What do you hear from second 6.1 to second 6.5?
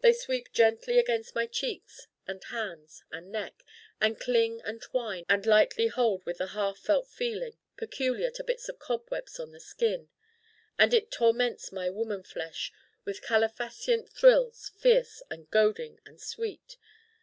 with the